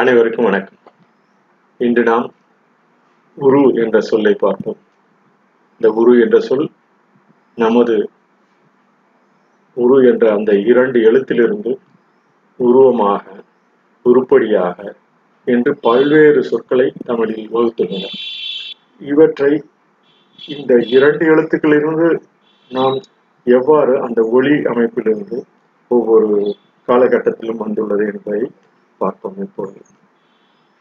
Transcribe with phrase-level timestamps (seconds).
[0.00, 0.78] அனைவருக்கும் வணக்கம்.
[1.78, 2.32] இன்று நாம்
[3.34, 4.76] உரு என்ற சொல்லை பார்ப்போம்.
[5.72, 6.70] இந்த உரு என்ற சொல்
[7.54, 8.10] நமது
[9.74, 11.78] உரு என்ற அந்த இரண்டு எழுத்திலிருந்து
[12.56, 13.22] உருவமாக
[14.02, 14.94] உருப்படியாக
[15.44, 18.16] என்று பல்வேறு சொற்களை தமிழில் வகுத்துள்ளனர்.
[18.98, 19.64] இவற்றை
[20.46, 22.20] இந்த இரண்டு எழுத்துக்களிலிருந்து
[22.70, 23.00] நாம்
[23.44, 25.40] எவ்வாறு அந்த ஒளி அமைப்பிலிருந்து
[25.88, 26.56] ஒவ்வொரு
[26.88, 28.50] காலகட்டத்திலும் வந்துள்ளது என்பதை
[29.02, 29.80] பார்ப்போம் இப்போது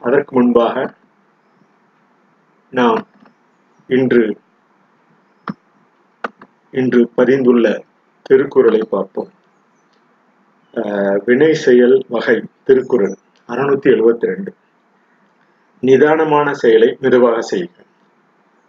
[0.01, 0.75] அதற்கு முன்பாக
[2.77, 3.01] நாம்
[3.97, 4.23] இன்று
[6.79, 7.67] இன்று பதிந்துள்ள
[8.27, 9.29] திருக்குறளை பார்ப்போம்.
[11.27, 12.35] வினை செயல் வகை
[12.67, 13.15] திருக்குறள்
[13.49, 14.51] அறுநூத்தி எழுபத்தி ரெண்டு
[15.83, 17.73] நிதானமான செயலை மெதுவாக செய்க.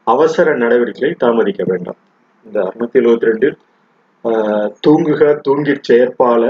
[0.07, 2.01] அவசர நடவடிக்கைகளை தாமதிக்க வேண்டாம்.
[2.47, 3.57] இந்த அறுநூத்தி எழுபத்தி ரெண்டில்
[4.87, 6.43] தூங்குக தூங்கிற் செயற்பால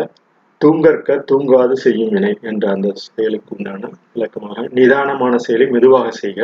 [0.61, 6.41] தூங்கற்க தூங்காது செய்யும் வினை என்ற அந்த செயலுக்கு உண்டான விளக்கமாக நிதானமான செயலை மெதுவாக செய்க.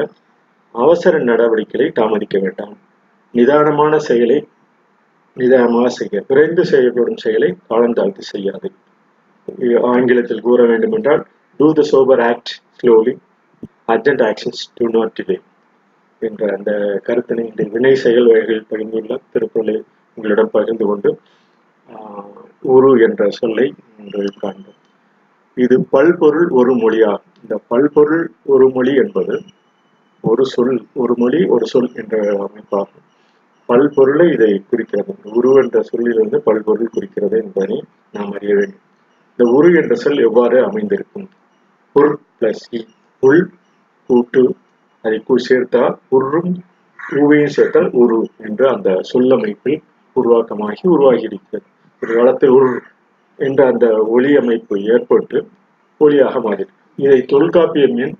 [0.75, 2.75] அவசர நடவடிக்கைகளை தாமதிக்க வேண்டாம்.
[3.35, 4.39] நிதானமான செயலை
[5.37, 8.69] நிதானமாக செய்ய விரைந்து செய்யப்படும் செயலை காலந்தாழ்த்து செய்யாது.
[9.93, 11.23] ஆங்கிலத்தில் கூற வேண்டும் என்றால்
[11.61, 13.15] do the sober act slowly
[13.89, 15.37] urgent actions do not delay
[16.23, 16.71] என்ற அந்த
[17.07, 19.77] கருத்தினை இந்த வினை செயல் வகைகளில் பகிர்ந்துள்ள திருக்குறளை
[20.19, 21.11] உங்களிடம் பகிர்ந்து கொண்டு
[22.75, 23.75] உரு என்ற சொல்லை
[24.41, 24.81] காண்போம்.
[25.57, 29.43] இது பல்பொருள் ஒரு மொழியாகும் இந்த பல்பொருள் ஒரு மொழி என்பது
[30.25, 33.05] ஒரு சொல் ஒரு மொழி ஒரு சொல் என்ற அமைப்பாகும்.
[33.69, 35.15] பல்பொருளை இதை குறிக்கிறது.
[35.33, 38.85] உரு என்ற சொல்லிலிருந்து பல்பொருள் குறிக்கிறது என்பதை நாம் அறிய வேண்டும்.
[39.31, 41.29] இந்த உரு என்ற சொல் எவ்வாறு அமைந்திருக்கும்?
[41.97, 42.81] புர் பிளஸ் இ
[43.23, 43.45] புல்
[44.07, 44.43] கூட்டு.
[45.05, 46.53] அதை சேர்த்தால் உருவும்
[47.17, 49.83] ஊவையும் சேர்த்தால் உரு என்று அந்த சொல்லமைப்பில்
[50.17, 51.67] உருவாக்கமாகி உருவாகி இருக்கிறது
[52.01, 52.81] ஒரு காலத்தில்
[53.39, 55.39] என்ற அந்த ஒளி அமைப்பு ஏற்பட்டு
[56.01, 56.73] ஒளியாக மாறியது.
[56.97, 58.15] இதை தொல்காப்பியம் எண்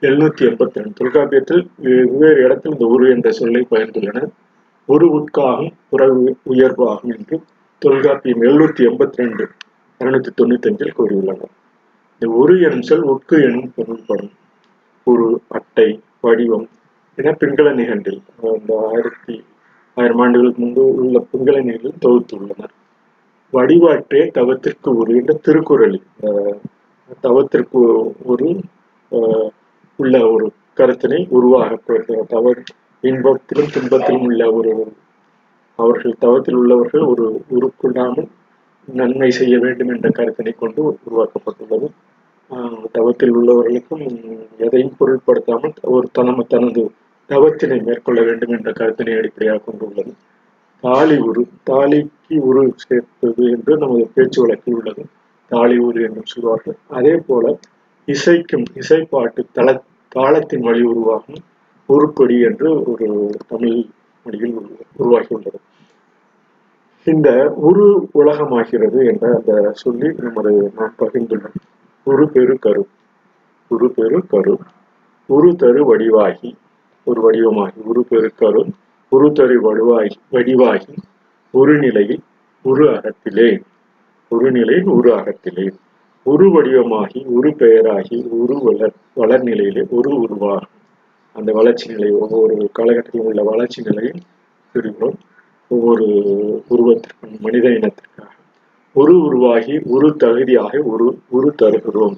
[0.00, 0.98] எழுநூத்தி எண்பத்தி ரெண்டு.
[1.00, 4.30] தொல்காப்பியத்தில் வெவ்வேறு இடத்தில் இந்த உரு என்ற சொல்லை பயந்துள்ளனர்
[4.88, 7.36] ஒரு உட்காகும் புறவு உயர்வாகும் என்று
[7.82, 9.44] தொல்காப்பியம் எழுநூத்தி எண்பத்தி ரெண்டு
[10.00, 11.54] இருநூத்தி தொண்ணூத்தி அஞ்சில் கூறியுள்ளனர்.
[12.18, 14.32] இந்த ஒரு எனும் சொல் உட்கு எனும் பொருள்படும்.
[15.10, 15.26] ஒரு
[15.58, 15.88] அட்டை
[16.20, 16.68] வடிவம்
[17.18, 18.20] என பிங்கள நிகண்டில்
[18.54, 19.36] அந்த ஆயிரத்தி
[19.94, 22.75] ஆயிரம் ஆண்டுகளுக்கு முன்பு உள்ள பிங்கள தொகுத்து தொகுத்துள்ளனர்.
[23.56, 25.98] வடிவாற்றே தவத்திற்கு ஒரு என்ற திருக்குறள்.
[27.22, 27.78] தவத்திற்கு
[28.24, 28.48] ஒரு
[29.98, 30.46] உள்ள ஒரு
[30.76, 31.78] கருத்தினை உருவாக
[32.28, 32.54] தவ
[33.02, 34.72] இன்பத்திலும் துன்பத்திலும் உள்ள ஒரு
[35.78, 38.28] அவர்கள் தவத்தில் உள்ளவர்கள் ஒரு உருக்குள்ளாமல்
[38.86, 41.88] நன்மை செய்ய வேண்டும் என்ற கருத்தினை கொண்டு உருவாக்கப்பட்டுள்ளது.
[42.50, 44.04] ஆஹ் தவத்தில் உள்ளவர்களுக்கும்
[44.58, 46.90] எதையும் பொருட்படுத்தாமல் ஒரு தனம தனது
[47.28, 50.12] தவத்தினை மேற்கொள்ள வேண்டும் என்ற கருத்தினை அடிப்படையாக கொண்டுள்ளது.
[50.82, 55.02] தாலி உரு தாலிக்கு உரு சேர்ப்பது என்று நமது பேச்சு வழக்கில் உள்ளது.
[55.50, 57.44] தாலி உரு என்றும் சொல்வார்கள் அதே போல
[58.08, 59.68] இசைக்கும் இசைப்பாட்டு தள
[60.12, 61.42] தாளத்தின் வழி உருவாகும்
[61.88, 63.06] உருப்படி என்று ஒரு
[63.48, 63.78] தமிழ்
[64.26, 64.54] மொழியில்
[64.98, 65.60] உருவாகியுள்ளது
[67.06, 67.28] இந்த
[67.60, 71.58] உரு உலகமாகிறது என்ற அந்த சொல்லி நமது நாம் பகிர்ந்துள்ளோம்.
[72.06, 72.82] உரு பெரு கரு
[73.70, 74.54] உரு பெரு கரு
[75.28, 76.50] உரு தரு வடிவாகி
[77.06, 78.62] ஒரு வடிவமாகி உரு பெரு கரு
[79.10, 80.94] உரு தரு வடிவாகி வடிவாகி
[81.52, 82.20] ஒரு நிலையில்
[82.62, 83.62] உரு அகத்திலே.
[84.28, 84.50] ஒரு
[84.84, 85.70] உரு அகத்திலே.
[86.22, 90.74] உரு வடிவமாகி உரு பெயராகி உரு வளர் வளர்நிலையிலே உரு ஒரு உருவாகும்.
[91.32, 94.20] அந்த வளர்ச்சி நிலை ஒவ்வொரு காலகட்டத்திலும் உள்ள வளர்ச்சி நிலையில்
[94.74, 95.18] பிரிகிறோம்.
[95.68, 96.06] ஒவ்வொரு
[96.70, 98.32] உருவத்திற்கும் மனித இனத்திற்காக.
[98.92, 102.16] ஒரு உருவாகி ஒரு தகுதியாக ஒரு உரு தருகிறோம்.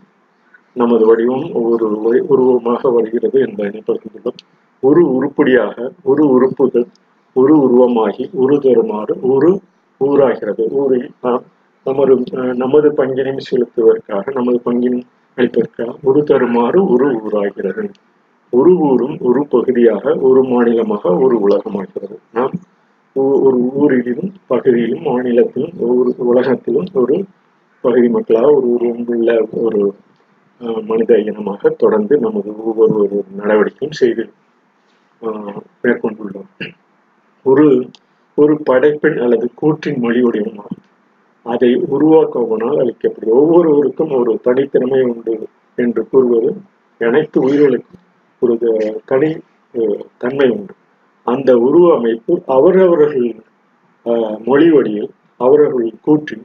[0.74, 6.86] நமது வடிவம் ஒவ்வொரு உருவமாக வருகிறது என்பதை பகிர்ந்துள்ளோம் ஒரு உருப்படியாக ஒரு உறுப்புகள்
[7.36, 9.50] ஒரு உருவமாகி ஒரு தருமாறு ஒரு
[10.00, 10.64] ஊராகிறது.
[10.72, 11.42] ஊரில் நாம்
[11.86, 12.14] நமது
[12.54, 15.00] நமது பங்கினை செலுத்துவதற்காக நமது பங்கின்
[15.38, 17.84] அளிப்பதற்காக ஒரு தருமாறு ஒரு ஊராகிறது.
[18.52, 22.16] ஒரு ஊரும் ஒரு பகுதியாக ஒரு மாநிலமாக ஒரு உலகமாகிறது.
[22.32, 22.54] நாம்
[23.16, 27.16] ஒ- ஒரு ஊரிலும் பகுதியிலும் மாநிலத்திலும் ஒரு உலகத்திலும் ஒரு
[27.84, 29.28] பகுதி மக்களாக ஒரு உள்ள
[29.58, 29.82] ஒரு
[30.60, 34.24] அஹ், மனித இனமாக தொடர்ந்து நமது ஒவ்வொரு ஒரு நடவடிக்கையும் செய்து
[35.82, 36.50] மேற்கொண்டுள்ளோம்
[37.46, 37.66] ஒரு
[38.38, 40.84] ஒரு படைப்பின் அல்லது கூற்றின் மொழி வடிவமாகும்
[41.46, 45.34] அதை உருவாக்குவனால் அளிக்கப்படும் ஒவ்வொருவருக்கும் ஒரு தனித்திறமை உண்டு
[45.78, 46.50] என்று கூறுவது
[47.00, 48.02] அனைத்து உயிர்களுக்கும்
[48.42, 48.54] ஒரு
[49.10, 49.30] தனி
[50.22, 50.74] தன்மை உண்டு.
[51.26, 53.28] அந்த உருவ அமைப்பு அவரவர்கள்
[54.48, 55.10] மொழி வழியில்
[55.40, 56.44] அவரவர்கள் கூற்றின்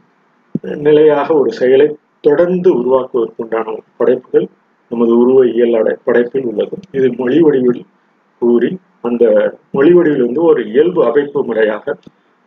[0.88, 1.88] நிலையாக ஒரு செயலை
[2.28, 4.48] தொடர்ந்து உருவாக்குவதற்குண்டான படைப்புகள்
[4.92, 6.76] நமது உருவ இயல் அடை படைப்பில் உள்ளது.
[6.98, 7.82] இது மொழி வடிவில்
[8.44, 8.70] கூறி
[9.02, 9.24] அந்த
[9.72, 11.96] மொழி வடிவில் வந்து ஒரு இயல்பு அமைப்பு முறையாக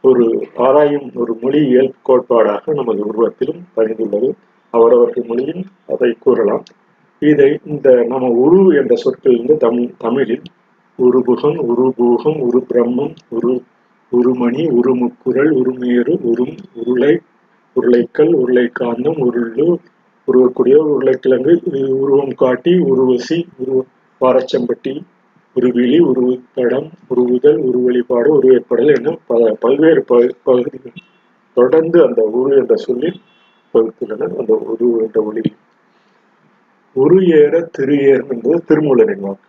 [0.05, 0.25] ஒரு
[0.57, 4.29] ஆராயும் ஒரு மொழி இயல்பு கோட்பாடாக நமது உருவத்திலும் பதிந்துள்ளது.
[4.75, 6.65] அவரவர்கள் மொழியில் அதை கூறலாம்.
[7.23, 10.47] இதை இந்த நம்ம உரு என்ற சொற்களிலிருந்து தம் தமிழில்
[10.99, 13.55] உருபுகம் உருபூகம் உரு பிரம்மம் உரு
[14.13, 17.13] உருமணி உருமுக்குரல் உருமேறு உரும் உருளை
[17.77, 19.67] உருளைக்கல் உருளைக்காந்தம் உருளு
[20.29, 21.55] உருவக்கூடிய உருளைக்கிழங்கு
[22.03, 23.81] உருவம் காட்டி உருவசி உருவ
[24.21, 24.95] பாரச்சம்பட்டி
[25.56, 30.05] உருவிழி உருவப்படம் உருவுதல் உருவழிபாடு உருவேற்படல் என பல பல்வேறு
[30.44, 30.93] பகுதிகள்
[31.55, 33.20] தொடர்ந்து அந்த உரு என்ற சொல்லில்
[33.75, 35.41] பகுத்துள்ளனர் அந்த உரு என்ற ஒளி
[36.93, 39.49] உரு ஏற திரு ஏறும் என்பது திருமூலரின் வாக்கு.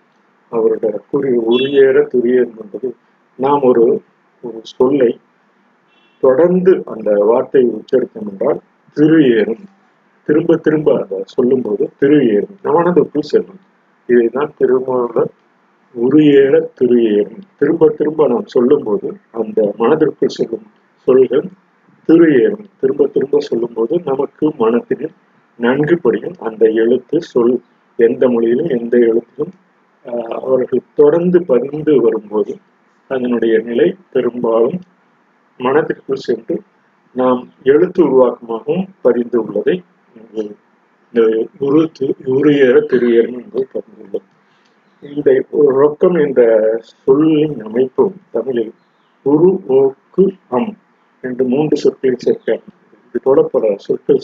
[0.52, 2.96] அவருடைய குறி உரு ஏற திரு ஏறும் என்பது
[3.36, 4.02] நாம் ஒரு
[4.42, 5.20] ஒரு சொல்லை
[6.20, 8.60] தொடர்ந்து அந்த வார்த்தையை உச்சரித்தோம் என்றால்
[8.94, 9.64] திரு ஏறும்.
[10.28, 12.58] திரும்ப திரும்ப அதை சொல்லும்போது திரு ஏறும்.
[12.64, 13.62] மனதுக்குள் செல்லும்.
[14.08, 15.32] இதைதான் திருமூலர்
[15.98, 20.66] உரு ஏற திரு ஏறும் திரும்ப திரும்ப நாம் சொல்லும்போது அந்த மனதிற்குள் சொல்லும்
[21.08, 21.46] சொல்கள்
[22.10, 25.16] திரு ஏறும் திரும்ப திரும்ப சொல்லும்போது நமக்கு மனத்தினில்
[25.60, 27.56] நன்கு படியும் அந்த எழுத்து சொல்
[28.00, 29.54] எந்த மொழியிலும் எந்த எழுத்திலும்
[30.42, 32.54] அவர்கள் தொடர்ந்து பதிந்து வரும்போது
[33.10, 34.80] அதனுடைய நிலை பெரும்பாலும்
[35.60, 36.56] மனத்திற்குள் சென்று
[37.16, 39.76] நாம் எழுத்து உருவாக்கமாகவும் பதிந்து உள்ளதை
[41.14, 41.22] இந்த
[41.60, 41.82] உரு
[42.36, 44.28] உருயேற திரு ஏறும் என்பது பதிந்துள்ளது.
[45.02, 46.42] இந்த ரொக்கம் என்ற
[46.82, 48.72] சொல்லின் அமைப்பும் தமிழில்
[49.26, 50.72] உரு ஓக்கு அம்
[51.24, 52.60] என்று மூன்று சொற்களை சேர்க்க
[53.08, 54.22] இது போல பல சொற்கள்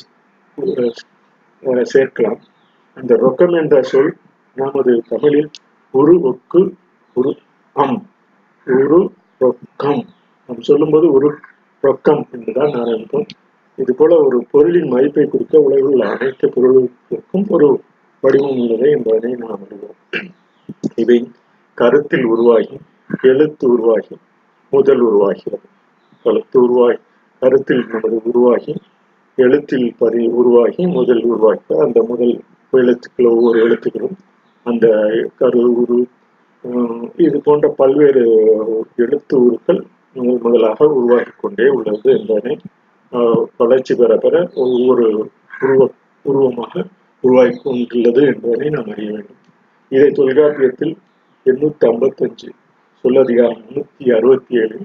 [1.94, 2.40] சேர்க்கலாம்.
[2.98, 4.12] அந்த ரொக்கம் என்ற சொல்
[4.58, 5.50] நமது தமிழில்
[5.94, 6.62] உரு ஒக்கு
[7.16, 7.32] உரு
[7.76, 8.02] அம்.
[8.68, 9.02] உரு
[9.40, 10.04] ரொக்கம்.
[10.48, 11.30] நாம் சொல்லும்போது ஒரு
[11.84, 13.28] ரொக்கம் என்றுதான் நான் நினைப்போம்
[13.78, 17.70] இது போல ஒரு பொருளின் மதிப்பை குறிக்க உலகில் உள்ள அனைத்து பொருளுக்கும் ஒரு
[18.24, 20.00] வடிவம் உள்ளது என்பதனை நாம் அறிவோம்.
[20.96, 21.18] இவை
[21.78, 22.78] கருத்தில் உருவாகி
[23.22, 24.16] எழுத்து உருவாகி
[24.74, 25.66] முதல் உருவாகிறது.
[26.26, 27.00] எழுத்து உருவாகி
[27.42, 28.74] கருத்தில் நமது உருவாகி
[29.38, 32.34] எழுத்தில் பதி உருவாகி முதல் உருவாக்கி அந்த முதல்
[32.74, 34.18] எழுத்துக்கள் ஒவ்வொரு எழுத்துக்களும்
[34.66, 34.86] அந்த
[35.36, 35.98] கரு உரு
[37.18, 38.24] இது போன்ற பல்வேறு
[38.96, 39.82] எழுத்து உருக்கள்
[40.16, 42.56] முதல் முதலாக உருவாகி கொண்டே உள்ளது என்பதனை
[43.58, 45.06] வளர்ச்சி பெற பெற ஒவ்வொரு
[45.62, 45.90] உருவ
[46.26, 46.84] உருவமாக
[47.24, 49.42] உருவாகி கொண்டுள்ளது என்பதனை நாம் அறிய வேண்டும்.
[49.96, 50.94] இதை தொல்காப்பியத்தில்
[51.46, 52.50] எண்ணூத்தி ஐம்பத்தஞ்சு
[53.04, 54.78] சொல்லதிகாரம் முன்னூத்தி அறுபத்தி ஏழு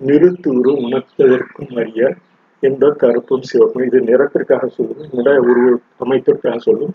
[0.00, 2.02] நிறுத்து உரு உணர்த்ததற்கும் அறிய
[2.62, 3.84] என்ற கருப்பும் சிவப்பும்.
[3.88, 5.68] இது நிறத்திற்காக சொல்லும் நிற உருவ
[5.98, 6.94] அமைப்பிற்காக சொல்லும்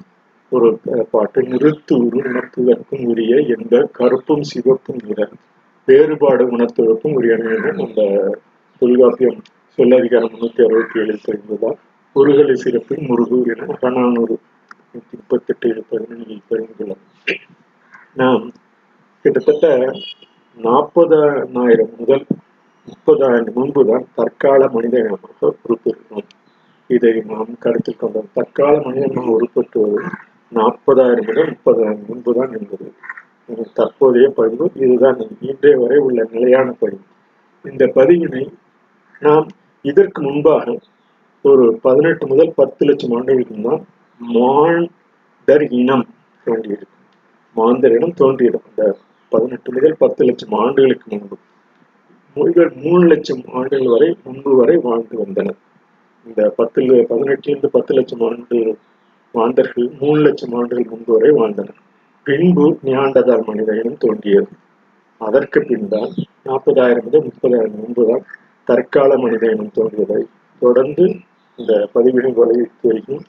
[0.51, 0.67] ஒரு
[1.11, 1.39] பாட்டு.
[1.51, 5.19] நிறுத்து உரு உணர்த்துவதற்கும் உரிய எந்த கருப்பும் சிவப்பும் நிற
[5.87, 7.55] வேறுபாடு உணர்த்துவதற்கும் உரியன
[7.85, 8.01] அந்த
[8.81, 9.39] தொல்காப்பியம்
[9.77, 11.77] சொல்லதிகாரம் முன்னூத்தி அறுபத்தி ஏழில் தெரிந்ததால்
[12.15, 14.35] முருகலை சிறப்பின் முருகு என அறநானூறு
[14.93, 17.35] நூத்தி முப்பத்தி எட்டு பதினொன்றில் தெரிந்துள்ளது
[18.13, 18.43] நாம்
[19.25, 19.67] கிட்டத்தட்ட
[20.57, 22.25] நாற்பதாயிரம் முதல்
[22.87, 26.27] முப்பதாயிரம் முன்புதான் தற்கால மனித இனமாக உருப்பெறுகிறோம்
[26.89, 29.99] இதை நாம் கருத்தில் கொண்டோம் தற்கால மனித இனமாக உருப்பெற்றுவது
[30.51, 32.87] நாற்பதாயிரம் முதல் முப்பதாயிரம் முன்புதான் என்பது.
[33.73, 34.65] தற்போதைய பதிவு.
[34.75, 37.03] இதுதான் இன்றைய வரை உள்ள நிலையான பதிவு.
[37.65, 38.43] இந்த பதிவினை
[39.19, 39.47] நாம்
[39.85, 40.77] இதற்கு முன்பாக
[41.45, 43.83] ஒரு பதினெட்டு முதல் பத்து லட்சம் ஆண்டுகளுக்கு முன்னால்
[44.19, 46.05] மாந்தர் இனம்
[46.47, 47.03] தோன்றியிருக்கும்
[47.55, 48.85] மாந்தர் இனம் தோன்றியிருக்கும் அந்த
[49.31, 51.35] பதினெட்டு முதல் பத்து லட்சம் ஆண்டுகளுக்கு முன்பு.
[52.37, 55.59] மொழிகள் மூணு லட்சம் ஆண்டுகள் வரை முன்பு வரை வாழ்ந்து வந்தனர்
[56.25, 56.81] இந்த பத்து
[57.11, 58.59] பதினெட்டுலேருந்து பத்து லட்சம் ஆண்டு
[59.33, 61.79] மாந்தர்கள் மூணு லட்சம் ஆண்டுகள் முன்பு வரை வாழ்ந்தனர்
[62.25, 64.51] பின்பு நியாண்டதால் மனித இனம் தோன்றியது.
[65.21, 66.11] அதற்கு பின்தான்
[66.43, 68.25] நாற்பதாயிரம் முதல் முப்பதாயிரம் முன்புதான்
[68.67, 70.21] தற்கால மனித இனம் தோன்றியதை
[70.61, 71.05] தொடர்ந்து
[71.59, 73.23] இந்த பதிவிடும் வலியுறுத்தி வரைக்கும்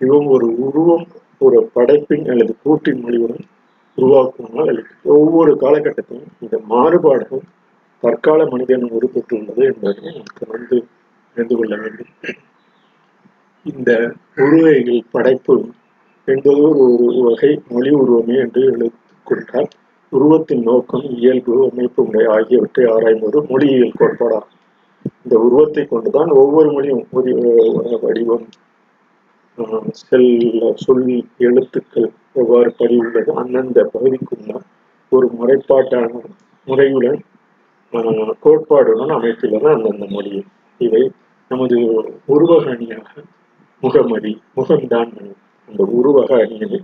[0.00, 1.06] இவங்க ஒரு உருவம்
[1.40, 3.44] ஒரு படைப்பின் அல்லது கூட்டின் மொழியுடன்
[3.98, 4.80] உருவாக்குவதால்
[5.14, 7.44] ஒவ்வொரு காலகட்டத்திலும் இந்த மாறுபாடுகள்
[8.02, 10.76] தற்கால மனிதன் உருப்பெற்றுள்ளது என்பதை நமக்கு வந்து
[11.36, 12.10] அறிந்து கொள்ள வேண்டும்.
[13.66, 13.90] இந்த
[14.36, 15.54] உருவைகள் படைப்பு
[16.28, 16.86] என்பது ஒரு
[17.26, 19.70] வகை மொழி உருவமே என்று எழுத்துக்கொண்டால்
[20.12, 24.52] உருவத்தின் நோக்கம் இயல்பு அமைப்பு முறை ஆகியவற்றை ஆராய்வது மொழியியல் கோட்பாடாகும்.
[25.24, 27.04] இந்த உருவத்தை கொண்டுதான் ஒவ்வொரு மொழியும்
[28.04, 28.46] வடிவம்
[30.00, 30.30] செல்
[30.74, 31.04] சொல்
[31.38, 33.30] எழுத்துக்கள் எவ்வாறு பதிவுள்ளது?
[33.42, 34.50] அந்தந்த பகுதிக்குள்ள
[35.12, 36.10] ஒரு முறைப்பாட்டான
[36.66, 37.20] முறையுடன்
[38.44, 40.42] கோட்பாடுடன் அமைத்துள்ளது அந்தந்த மொழியை
[40.80, 41.02] இவை
[41.50, 41.76] நமது
[42.34, 43.08] உருவக அணியாக
[43.82, 45.32] முகமதி முகம்தான் மணி.
[45.68, 46.82] அந்த உருவக அணியில்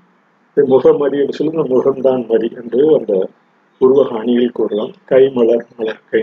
[0.56, 3.12] முகமதி என்று சொல்லுங்க முகம்தான் மதி என்று அந்த
[3.80, 4.92] உருவக அணியில் கூறலாம்.
[5.10, 6.22] கைமலர் மலர் கை.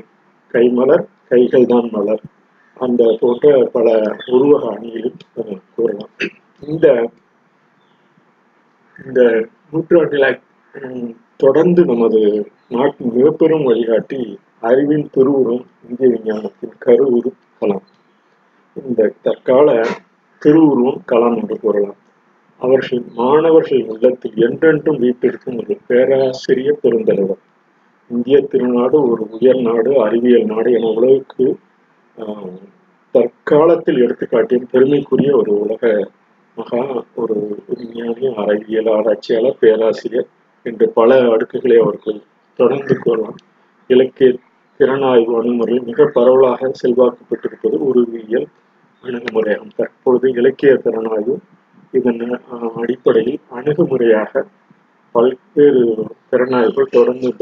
[0.53, 2.23] கைமலர் கைகள் தான் மலர்.
[2.79, 3.87] அந்த போட்ட பல
[4.27, 6.13] உருவக அணிகளும் கூறலாம்.
[6.67, 6.87] இந்த
[9.05, 10.39] இந்த நூற்றாண்டில்
[11.35, 12.21] தொடர்ந்து நமது
[12.69, 14.19] நாட்டின் மிகப்பெரும் வழிகாட்டி
[14.59, 17.85] அறிவின் திருவுரும் இந்திய விஞ்ஞானத்தின் கருவுரு கலாம்.
[18.75, 19.67] இந்த தற்கால
[20.41, 21.97] திருவுருவம் கலாம் என்று கூறலாம்.
[22.59, 27.41] அவர்கள் மாணவர்கள் உள்ளத்தில் என்றென்றும் வீட்டிற்கும் ஒரு பேராசிரியர் பெருந்தலைவர்.
[28.11, 31.47] இந்திய திருநாடு ஒரு உயர் நாடு அறிவியல் நாடு என உலகுக்கு
[33.11, 36.09] தற்காலத்தில் எடுத்துக்காட்டியும் பெருமைக்குரிய ஒரு உலக
[36.55, 40.27] மகா ஒரு விஞ்ஞானி அறிவியல் ஆராய்ச்சியாளர் பேராசிரியர்
[40.63, 42.21] என்று பல அடுக்குகளை அவர்கள்
[42.55, 43.35] தொடர்ந்து கூறலாம்.
[43.87, 44.33] இலக்கிய
[44.79, 47.39] திறனாய்வு அணுகுமுறை மிக பரவலாக செல்வாக்கு
[47.79, 48.47] உருவியல்
[49.03, 49.71] அணுகுமுறையாகும்.
[49.75, 51.37] தற்பொழுது இலக்கிய திறனாய்வு
[51.91, 52.41] இதன்
[52.75, 54.45] அடிப்படையில் அணுகுமுறையாக
[55.11, 57.33] பல்வேறு திறனாய்வுகள் தொடர்ந்து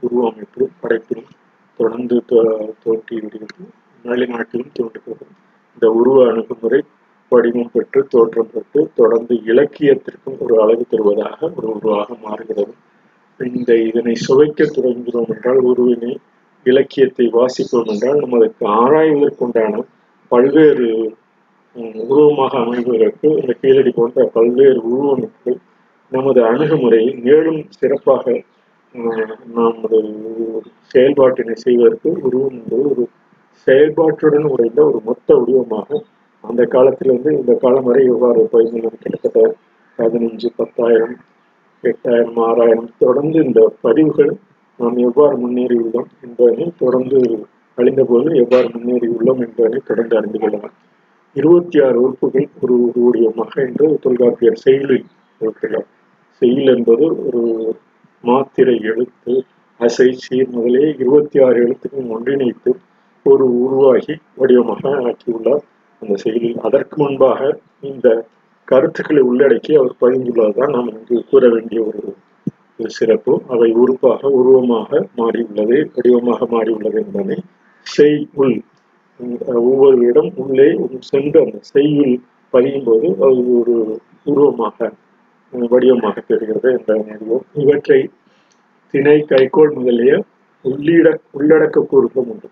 [0.00, 1.30] உருவமைப்பு படைப்பிலும்
[1.76, 3.68] தொடர்ந்து தோ- விடுகிறது
[4.06, 5.26] வருகிறது தோன்றுகிறது
[5.74, 6.80] இந்த உருவ அணுகுமுறை
[7.32, 12.74] வடிவம் பெற்று தோற்றம் பெற்று தொடர்ந்து இலக்கியத்திற்கும் ஒரு அழகு தருவதாக ஒரு உருவாக மாறுகிறது.
[13.40, 16.12] இந்த இதனை சுவைக்க தொடங்குகிறோம் என்றால் உருவினை
[16.66, 18.38] இலக்கியத்தை வாசிப்போம் என்றால் நம்ம
[18.76, 19.82] ஆராய்வதற்குண்டான
[20.30, 20.88] பல்வேறு
[22.08, 25.58] உருவமாக அமைவதற்கு இந்த கீழடி போன்ற பல்வேறு உருவமைப்புகள்
[26.12, 28.24] நமது அணுகுமுறையை மேலும் சிறப்பாக
[28.94, 29.98] நாம் நமது
[30.94, 33.04] செயல்பாட்டினை செய்வதற்கு உருவம் என்பது ஒரு
[33.58, 36.02] செயல்பாட்டுடன் உடைந்த ஒரு மொத்த உருவமாக
[36.40, 39.54] அந்த காலத்திலிருந்து இந்த காலம் வரை எவ்வாறு பதிமூணு கிட்டத்தட்ட
[39.98, 41.16] பதினஞ்சு பத்தாயிரம்
[41.84, 44.32] எட்டாயிரம் ஆறாயிரம் தொடர்ந்து இந்த பதிவுகள்
[44.80, 47.20] நாம் எவ்வாறு முன்னேறியுள்ளோம் என்பதனை தொடர்ந்து
[47.78, 50.74] அழிந்தபோது எவ்வாறு முன்னேறியுள்ளோம் என்பதனை தொடர்ந்து அறிந்து கொள்ளலாம்.
[51.36, 55.04] இருபத்தி ஆறு உறுப்புகள் ஒரு ஒரு வடிவமாக என்று தொல்காப்பியர் செயலில்
[55.40, 55.86] இருக்கிறார்
[56.42, 57.42] செயல் என்பது ஒரு
[58.24, 59.34] மாத்திரை எழுத்து
[59.80, 62.70] அசை சீர் முதலே இருபத்தி ஆறு எழுத்துக்கும் ஒன்றிணைத்து
[63.32, 65.64] ஒரு உருவாகி வடிவமாக ஆக்கியுள்ளார்.
[66.02, 67.40] அந்த செயலில் அதற்கு முன்பாக
[67.90, 68.06] இந்த
[68.68, 72.02] கருத்துக்களை உள்ளடக்கி அவர் பதிந்துள்ளதுதான் நாம் இங்கு கூற வேண்டிய ஒரு
[72.98, 73.34] சிறப்பு.
[73.48, 77.38] அவை உறுப்பாக உருவமாக மாறியுள்ளது வடிவமாக மாறியுள்ளது என்பதை
[77.86, 78.56] செய் உள்
[79.60, 80.68] ஒவ்வொரு இடம் உள்ளே
[81.10, 82.14] சென்று அந்த செய்யுள்
[82.54, 83.74] பதியும் போது அது ஒரு
[84.30, 84.88] உருவமாக
[85.52, 88.00] வடிவமாக தெரிகிறது என்ற அறிவோம் இவற்றை
[88.94, 90.12] திணை கைகோள் முதலிய
[90.64, 92.48] உள்ளிட உள்ளடக்க கூறுகளும் உண்டு.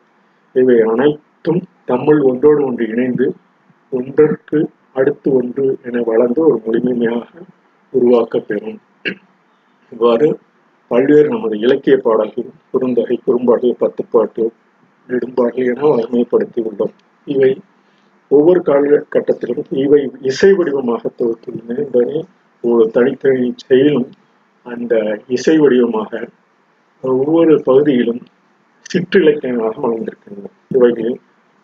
[0.55, 3.27] இவை அனைத்தும் தம்முள் ஒன்றோடு ஒன்று இணைந்து
[3.93, 4.59] ஒன்றிற்கு
[4.93, 7.29] அடுத்து ஒன்று என வளர்ந்து ஒரு முழுமையாக
[7.93, 8.79] உருவாக்க பெறும்.
[9.93, 10.29] இவ்வாறு
[10.91, 14.45] பல்வேறு நமது இலக்கிய பாடல்கள் குறுந்தகை குறும்பாடல் பத்துப்பாட்டு
[15.09, 16.95] நெடும்பாடல் என வகைமைப்படுத்தி உள்ளோம்
[17.27, 17.51] இவை
[18.31, 22.17] ஒவ்வொரு காலகட்டத்திலும் இவை இசை வடிவமாக தொகுத்துள்ளன என்பதை
[22.65, 24.09] ஒரு தனித்தனி செயலும்
[24.67, 24.95] அந்த
[25.29, 26.13] இசை வடிவமாக
[27.05, 28.23] ஒவ்வொரு பகுதியிலும்
[28.91, 31.19] சிற்றிலக்கியங்களாக வளர்ந்திருக்கின்றன இவைகளில்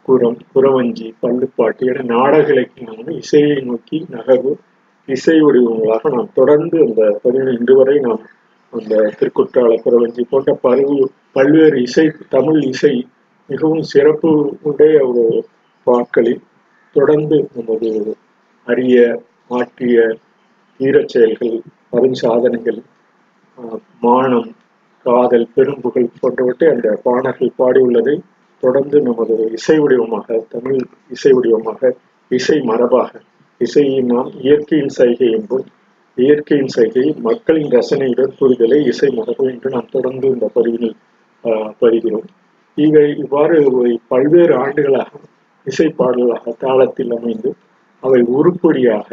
[0.09, 4.53] குரம் குறவஞ்சி பள்ளுப்பாட்டு என நாடக இலக்கியமான இசையை நோக்கி நகர்வு
[5.09, 8.23] இசை வடிவங்களாக நாம் தொடர்ந்து அந்த பதினேழு இன்று வரை நாம்
[8.73, 10.97] அந்த திருக்குற்றால குறவஞ்சி போன்ற பல்வு
[11.33, 12.95] பல்வேறு இசை தமிழ் இசை
[13.49, 14.31] மிகவும் சிறப்பு
[14.63, 15.25] உடைய ஒரு
[15.87, 16.43] பாக்களில்
[16.97, 17.91] தொடர்ந்து நமது
[18.67, 18.97] அரிய
[19.51, 19.99] ஆற்றிய
[20.81, 21.57] தீரச் செயல்கள்
[21.91, 22.81] அருண் சாதனைகள்
[24.03, 24.51] மானம்
[25.07, 28.17] காதல் பெரும்புகள் போன்றவற்றை அந்த பாடல்கள் பாடியுள்ளதை
[28.63, 31.93] தொடர்ந்து நமது இசை வடிவமாக தமிழ் இசை வடிவமாக
[32.31, 33.13] இசை மரபாக
[33.61, 35.69] இசையை நாம் இயற்கையின் சைகை என்றும்
[36.19, 40.97] இயற்கையின் சைகை மக்களின் ரசனையுடன் புரிதலை இசை மரபு என்று நாம் தொடர்ந்து இந்த பதிவினில்
[41.45, 42.29] ஆஹ் பதிகிறோம்
[42.79, 43.57] இவை இவ்வாறு
[44.09, 45.13] பல்வேறு ஆண்டுகளாக
[45.67, 47.51] இசை பாடலாக தாளத்தில் அமைந்து
[48.03, 49.09] அவை உருப்படியாக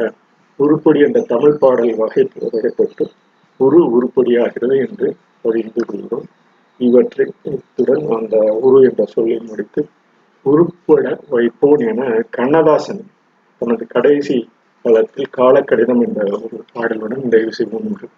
[0.58, 3.04] உருப்படி என்ற தமிழ் பாடல் வகை வகைப்பட்டு
[3.60, 5.08] உரு உருப்படியாகிறது என்று
[5.42, 6.24] பதிந்து கொள்கிறோம்
[6.78, 9.88] இவற்றை இத்துடன் அந்த உரு என்ற சொல்லை முடித்து
[10.44, 13.06] உருப்பட வைப்போன் என கண்ணதாசன்
[13.58, 14.48] தனது கடைசி
[14.82, 18.08] காலத்தில் காலக்கடிதம் என்ற ஒரு பாடலுடன் நிறைவு செய்வோம் என்று.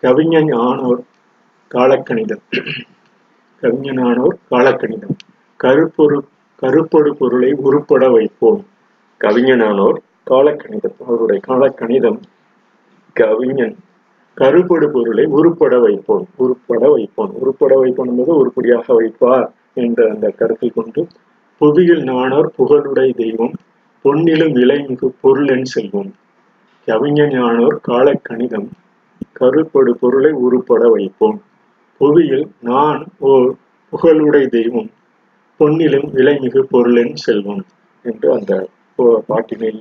[0.00, 1.02] கவிஞன் ஆனோர்
[1.74, 2.40] காலக்கணிதம்.
[3.62, 5.16] கவிஞனானோர் காலக்கணிதம்.
[5.56, 6.24] கருப்பொரு
[6.62, 8.66] கருப்பொடு பொருளை உருப்பட வைப்போம்.
[9.20, 9.98] கவிஞனானோர்
[10.30, 11.02] காலக்கணிதம்.
[11.06, 12.20] அவருடைய காலக்கணிதம்
[13.12, 13.76] கவிஞன்.
[14.40, 16.26] கருப்படு பொருளை உருப்பட வைப்போம்.
[16.42, 17.32] உருப்பட வைப்போம்.
[17.42, 21.00] உருப்பட வைப்போம் என்பது உருப்படியாக வைப்பார் என்ற அந்த கருத்தில் கொண்டு
[21.60, 23.54] புவியில் நாணோர் புகழுடை தெய்வம்
[24.04, 26.10] பொன்னிலும் விலைமிகு பொருளென் செல்வம்.
[26.88, 28.68] கவிஞன் ஞானோர் காலக்கணிதம்
[29.40, 31.38] கருப்படு பொருளை உருப்பட வைப்போம்.
[32.00, 33.50] புவியில் நான் ஓர்
[33.92, 34.90] புகழுடை தெய்வம்
[35.60, 37.62] பொன்னிலும் விலைமிகு பொருளென் செல்வம்
[38.04, 38.52] என்று அந்த
[39.28, 39.72] பாட்டினை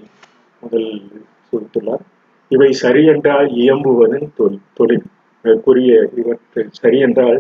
[0.64, 0.90] முதல்
[1.50, 2.06] குறித்துள்ளார்
[2.50, 4.62] இவை சரியென்றால் இயம்புவதன் தொழில்.
[4.74, 5.04] தொழில்
[5.44, 7.40] அதற்குரிய இவற்றை சரியென்றால்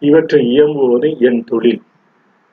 [0.00, 1.82] இவற்றை இயம்புவது என் தொழில்.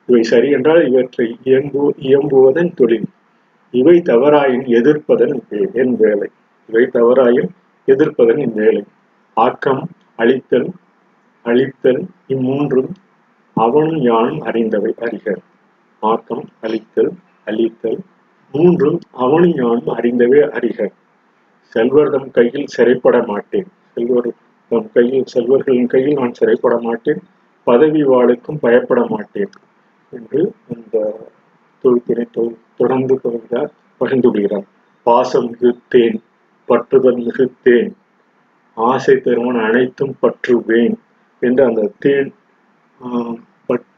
[0.06, 3.04] இவை சரியென்றால் இவற்றை இயம்பு இயம்புவதன் தொழில்.
[3.70, 6.28] இவை தவறாயின் எதிர்ப்பதன் என் வேலை.
[6.68, 7.50] இவை தவறாயின்
[7.86, 8.84] எதிர்ப்பதன் என் வேலை.
[9.34, 10.68] ஆக்கம் அழித்தல்
[11.44, 12.88] அழித்தல் இம்மூன்றும்
[13.54, 15.36] அவனும் யானும் அறிந்தவை அறிக.
[16.00, 17.12] ஆக்கம் அழித்தல்
[17.44, 17.98] அழித்தல்
[18.52, 20.88] மூன்றும் அவனும் யானும் அறிந்தவே அறிக.
[21.74, 23.68] செல்வர் தம் கையில் சிறைப்பட மாட்டேன்.
[23.94, 24.28] செல்வர்
[24.70, 27.20] தம் கையில் செல்வர்களின் கையில் நான் சிறைப்பட மாட்டேன்.
[27.66, 29.52] பதவி வாளுக்கும் பயப்பட மாட்டேன்.
[30.12, 30.40] என்று
[30.74, 30.96] அந்த
[31.84, 32.24] தொகுப்பினை
[32.78, 33.70] தொடர்ந்து பகிர்ந்தார்
[34.00, 34.66] பகிர்ந்துவிடுகிறார்
[35.06, 36.18] பாசம் மிகுத்தேன்
[36.68, 37.90] பற்றுதல் மிகுத்தேன்.
[38.76, 40.96] ஆசை தருவன் அனைத்தும் பற்றுவேன்
[41.42, 42.30] என்று அந்த தேன்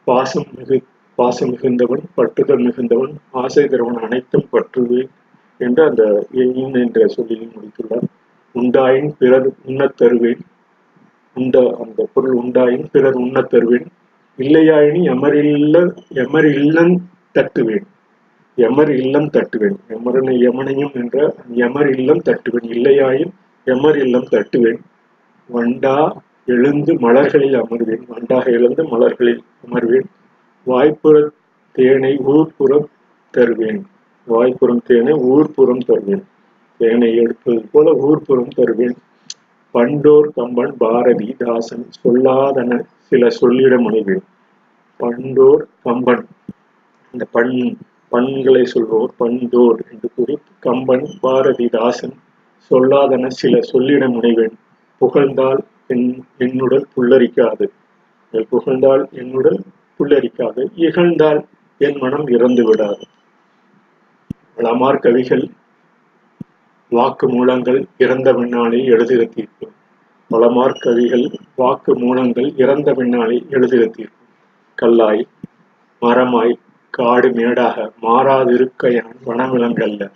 [0.08, 0.76] பாசம் மிகு
[1.18, 5.10] பாசம் மிகுந்தவன் பற்றுதல் மிகுந்தவன் ஆசை தருவன் அனைத்தும் பற்றுவேன்.
[5.60, 8.02] என்று அந்த எயின் என்ற சொல்லில் முடித்துள்ளார்.
[8.52, 10.38] உண்டாயின் பிறர் உண்ணத் தருவேன்.
[11.34, 13.86] உண்ட அந்த பொருள் உண்டாயின் பிறர் உண்ணத் தருவேன்.
[14.38, 17.82] இல்லையாயினி எமரில்ல எமர் இல்லம் தட்டுவேன்.
[18.56, 19.76] எமர் இல்லம் தட்டுவேன்.
[19.88, 22.66] எமரனை யமனையும் என்ற எமர் இல்லம் தட்டுவேன்.
[22.66, 23.30] இல்லையாயின்
[23.64, 24.78] எமர் இல்லம் தட்டுவேன்.
[25.54, 28.02] வண்டா எழுந்து மலர்களில் அமர்வேன்.
[28.08, 30.04] வண்டாக எழுந்து மலர்களில் அமர்வேன்.
[30.64, 31.30] வாய்ப்புற
[31.72, 32.84] தேனை ஊர்ப்புறம்
[33.30, 33.86] தருவேன்.
[34.24, 36.24] வாய்ப்புறம் தேனை ஊர்ப்புறம் தருவேன்.
[36.78, 38.94] தேனை எடுப்பது போல ஊர்ப்புறம் தருவேன்.
[39.74, 44.22] பண்டோர் கம்பன் பாரதி தாசன் சொல்லாதன சில சொல்லிட முனைவேன்.
[45.00, 46.26] பண்டோர் கம்பன்.
[47.12, 47.76] இந்த பண்
[48.08, 52.16] பண்களை சொல்வோர் பண்டோர் என்று கூறி கம்பன் பாரதிதாசன்
[52.70, 54.52] சொல்லாதன சில சொல்லிட முனைவேன்.
[54.98, 57.66] புகழ்ந்தால் என் என்னுடல் புல்லரிக்காது.
[58.50, 59.60] புகழ்ந்தால் என்னுடல்
[59.98, 60.66] புல்லரிக்காது.
[60.76, 61.44] இகழ்ந்தால்
[61.78, 63.06] என் மனம் இறந்து விடாது
[64.60, 65.44] வளமார் கவிகள்
[66.92, 69.66] வாக்கு மூலங்கள் இறந்த பின்னாலே எழுதுக தீர்ப்பு
[70.30, 71.24] பலமார் கவிகள்
[71.56, 74.26] வாக்கு மூலங்கள் இறந்த பின்னாலே எழுதுக தீர்ப்பு
[74.78, 75.22] கல்லாய்
[76.02, 76.52] மரமாய்
[76.90, 80.10] காடு மேடாக மாறாதிருக்க என வனவிலங்கல்ல.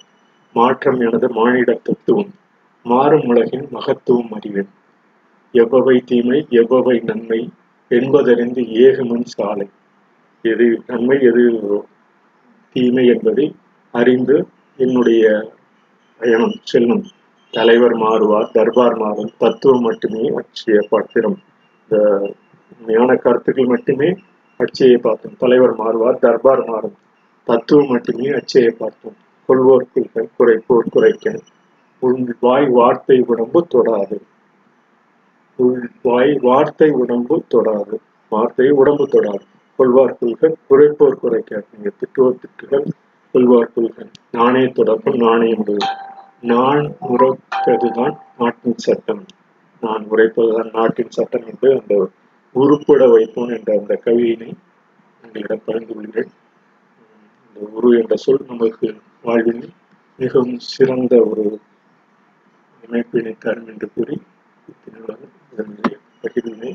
[0.55, 2.33] மாற்றம் எனது மானிட தத்துவம்
[2.83, 4.71] மாறும் உலகின் மகத்துவம் அறிவேன்.
[5.55, 7.43] எவ்வவை தீமை எவ்வவை நன்மை
[7.91, 9.69] என்பதறிந்து ஏகுமன் சாலை.
[10.45, 11.45] எது நன்மை எது
[12.77, 13.55] தீமை என்பதை
[13.95, 14.37] அறிந்து
[14.79, 15.25] என்னுடைய
[16.21, 17.05] பயணம் செல்லும்
[17.55, 19.33] தலைவர் மாறுவார் தர்பார் மாறும்.
[19.39, 21.37] தத்துவம் மட்டுமே அச்சிய பாத்திரம்.
[21.81, 21.97] இந்த
[22.87, 24.09] ஞான கருத்துக்கள் மட்டுமே
[24.61, 26.97] அச்சையை பார்த்தோம் தலைவர் மாறுவார் தர்பார் மாறும்.
[27.47, 29.17] தத்துவம் மட்டுமே அச்சையை பார்த்தோம்
[29.49, 31.35] கொள்வோர் கொள்கை குறைப்போர் குறைக்க
[32.03, 34.17] உள் வாய் வார்த்தை உடம்பு தொடாது.
[35.59, 37.97] உள் வாய் வார்த்தை உடம்பு தொடாது.
[38.33, 39.45] வார்த்தை உடம்பு தொடாது.
[39.79, 42.87] கொள்வார் கொள்கை குறைப்போர் குறைக்க நீங்க திட்டுவோர் திட்டுகள்
[43.35, 45.65] கொள்வார் கொள்கை நாணய தொடர்பும் நாணயம்
[46.51, 49.23] நான் உரைப்பதுதான் நாட்டின் சட்டம்.
[49.83, 51.95] நான் உரைப்பதுதான் நாட்டின் சட்டம் என்று அந்த
[52.55, 54.51] உருப்பட வைப்போன் என்ற அந்த கவியினை
[55.25, 56.33] உங்களிடம் பகிர்ந்து கொள்கிறேன்.
[57.47, 58.89] இந்த உரு என்ற சொல் நமக்கு
[59.23, 59.65] வாழ்வில்
[60.19, 61.47] மிகவும் சிறந்த ஒரு
[62.85, 64.17] அமைப்பினை தரும் என்று கூறி
[65.47, 66.73] இதனுடைய பகிர்வினை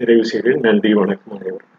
[0.00, 0.64] நிறைவு செய்கிறேன்.
[0.68, 1.71] நன்றி வணக்கம் அனைவரும்